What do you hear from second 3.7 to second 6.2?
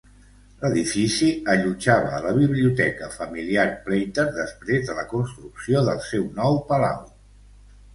Plater després de la construcció del